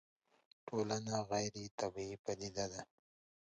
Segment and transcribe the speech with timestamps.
[0.67, 2.81] ټولنه غيري طبيعي پديده ده